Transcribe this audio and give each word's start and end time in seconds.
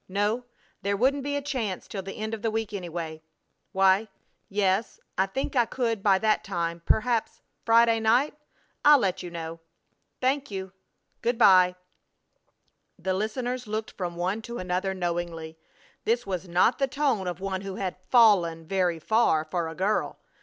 No, 0.09 0.45
there 0.81 0.97
wouldn't 0.97 1.21
be 1.23 1.35
a 1.35 1.43
chance 1.43 1.87
till 1.87 2.01
the 2.01 2.17
end 2.17 2.33
of 2.33 2.41
the 2.41 2.49
week, 2.49 2.73
anyway.... 2.73 3.21
Why, 3.71 4.07
yes, 4.49 4.99
I 5.15 5.27
think 5.27 5.55
I 5.55 5.65
could 5.65 6.01
by 6.01 6.17
that 6.17 6.43
time, 6.43 6.81
perhaps 6.87 7.39
Friday 7.67 7.99
night? 7.99 8.35
I'll 8.83 8.97
let 8.97 9.21
you 9.21 9.29
know.... 9.29 9.59
Thank 10.19 10.49
you. 10.49 10.73
Good 11.21 11.37
by!" 11.37 11.75
The 12.97 13.13
listeners 13.13 13.67
looked 13.67 13.91
from 13.91 14.15
one 14.15 14.41
to 14.41 14.55
the 14.57 14.73
other 14.73 14.95
knowingly. 14.95 15.59
This 16.03 16.25
was 16.25 16.47
not 16.47 16.79
the 16.79 16.87
tone 16.87 17.27
of 17.27 17.39
one 17.39 17.61
who 17.61 17.75
had 17.75 17.95
"fallen" 18.09 18.65
very 18.65 18.97
far 18.97 19.45
for 19.45 19.67
a 19.67 19.75
girl. 19.75 20.17